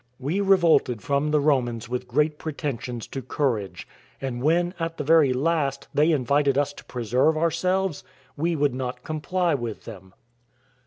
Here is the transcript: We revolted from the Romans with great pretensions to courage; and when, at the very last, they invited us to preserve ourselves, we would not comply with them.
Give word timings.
We 0.17 0.41
revolted 0.41 1.03
from 1.03 1.29
the 1.29 1.39
Romans 1.39 1.87
with 1.87 2.07
great 2.07 2.39
pretensions 2.39 3.05
to 3.09 3.21
courage; 3.21 3.87
and 4.19 4.41
when, 4.41 4.73
at 4.79 4.97
the 4.97 5.03
very 5.03 5.31
last, 5.31 5.87
they 5.93 6.11
invited 6.11 6.57
us 6.57 6.73
to 6.73 6.85
preserve 6.85 7.37
ourselves, 7.37 8.03
we 8.35 8.55
would 8.55 8.73
not 8.73 9.03
comply 9.03 9.53
with 9.53 9.83
them. 9.85 10.15